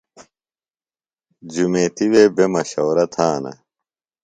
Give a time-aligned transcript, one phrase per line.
[1.51, 3.53] جُمیتیۡ وے بےۡ مشورہ تھانہ۔